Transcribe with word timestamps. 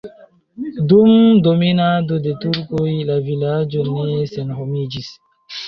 Dum 0.93 1.11
dominado 1.47 2.17
de 2.25 2.33
turkoj 2.47 2.87
la 3.13 3.19
vilaĝo 3.29 3.87
ne 3.93 4.19
senhomiĝis. 4.35 5.15